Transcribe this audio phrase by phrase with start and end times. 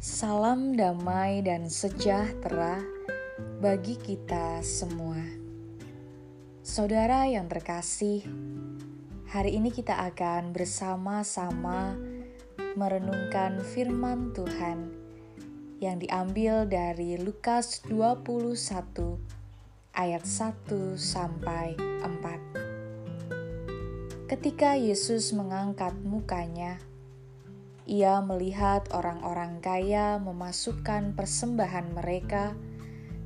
[0.00, 2.80] Salam damai dan sejahtera
[3.60, 5.20] bagi kita semua.
[6.64, 8.24] Saudara yang terkasih,
[9.28, 12.00] hari ini kita akan bersama-sama
[12.80, 14.88] merenungkan firman Tuhan
[15.84, 18.56] yang diambil dari Lukas 21
[19.92, 24.32] ayat 1 sampai 4.
[24.32, 26.80] Ketika Yesus mengangkat mukanya,
[27.90, 32.54] ia melihat orang-orang kaya memasukkan persembahan mereka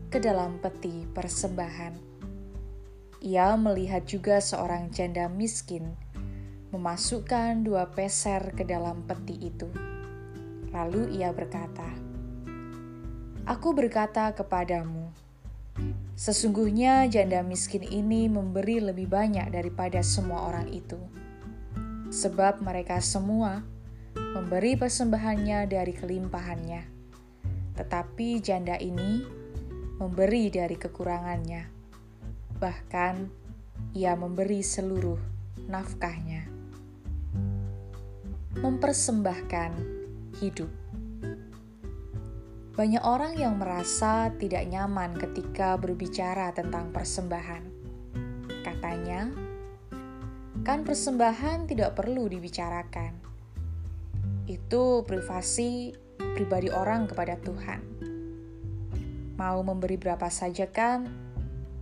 [0.09, 1.93] ke dalam peti persembahan.
[3.21, 5.93] Ia melihat juga seorang janda miskin
[6.73, 9.69] memasukkan dua peser ke dalam peti itu.
[10.73, 11.85] Lalu ia berkata,
[13.45, 15.13] "Aku berkata kepadamu,
[16.17, 20.97] sesungguhnya janda miskin ini memberi lebih banyak daripada semua orang itu,
[22.09, 23.74] sebab mereka semua..."
[24.15, 26.83] memberi persembahannya dari kelimpahannya.
[27.75, 29.23] Tetapi janda ini
[29.99, 31.63] memberi dari kekurangannya.
[32.59, 33.15] Bahkan
[33.99, 35.19] ia memberi seluruh
[35.67, 36.47] nafkahnya.
[38.63, 39.71] Mempersembahkan
[40.39, 40.71] hidup.
[42.75, 47.63] Banyak orang yang merasa tidak nyaman ketika berbicara tentang persembahan.
[48.67, 49.31] Katanya,
[50.67, 53.34] kan persembahan tidak perlu dibicarakan
[54.45, 55.97] itu privasi
[56.37, 57.81] pribadi orang kepada Tuhan.
[59.35, 61.09] Mau memberi berapa saja kan,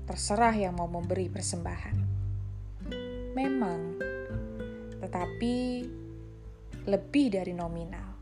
[0.06, 1.96] terserah yang mau memberi persembahan.
[3.32, 3.80] Memang,
[5.00, 5.56] tetapi
[6.86, 8.12] lebih dari nominal.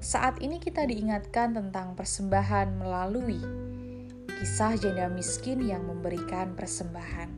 [0.00, 3.40] Saat ini kita diingatkan tentang persembahan melalui
[4.40, 7.28] kisah janda miskin yang memberikan persembahan.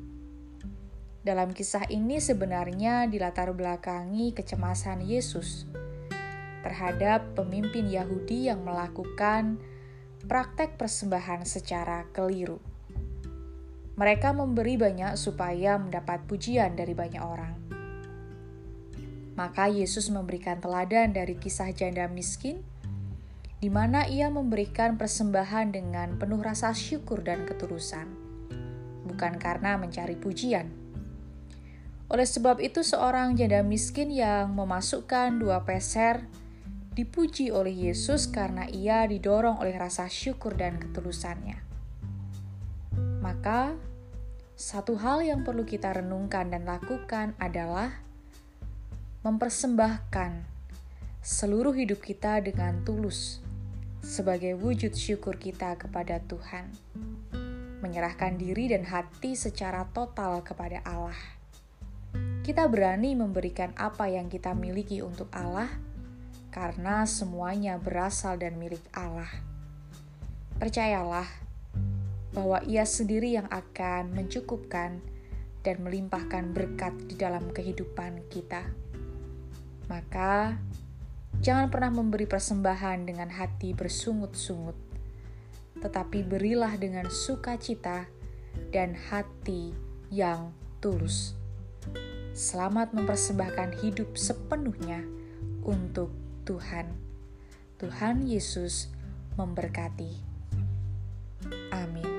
[1.22, 5.66] Dalam kisah ini sebenarnya dilatar belakangi kecemasan Yesus
[6.72, 9.60] terhadap pemimpin Yahudi yang melakukan
[10.24, 12.56] praktek persembahan secara keliru.
[14.00, 17.54] Mereka memberi banyak supaya mendapat pujian dari banyak orang.
[19.36, 22.64] Maka Yesus memberikan teladan dari kisah janda miskin,
[23.60, 28.08] di mana ia memberikan persembahan dengan penuh rasa syukur dan ketulusan,
[29.04, 30.72] bukan karena mencari pujian.
[32.08, 36.28] Oleh sebab itu, seorang janda miskin yang memasukkan dua peser
[36.92, 41.56] dipuji oleh Yesus karena ia didorong oleh rasa syukur dan ketulusannya.
[43.24, 43.72] Maka,
[44.52, 48.04] satu hal yang perlu kita renungkan dan lakukan adalah
[49.24, 50.44] mempersembahkan
[51.24, 53.40] seluruh hidup kita dengan tulus
[54.02, 56.68] sebagai wujud syukur kita kepada Tuhan.
[57.80, 61.16] Menyerahkan diri dan hati secara total kepada Allah.
[62.42, 65.70] Kita berani memberikan apa yang kita miliki untuk Allah
[66.52, 69.28] karena semuanya berasal dan milik Allah.
[70.60, 71.26] Percayalah
[72.36, 75.00] bahwa Ia sendiri yang akan mencukupkan
[75.64, 78.68] dan melimpahkan berkat di dalam kehidupan kita.
[79.88, 80.60] Maka,
[81.40, 84.76] jangan pernah memberi persembahan dengan hati bersungut-sungut,
[85.80, 88.06] tetapi berilah dengan sukacita
[88.68, 89.72] dan hati
[90.12, 90.52] yang
[90.84, 91.32] tulus.
[92.32, 95.04] Selamat mempersembahkan hidup sepenuhnya
[95.62, 96.92] untuk Tuhan.
[97.78, 98.92] Tuhan Yesus
[99.34, 100.12] memberkati.
[101.74, 102.11] Amin.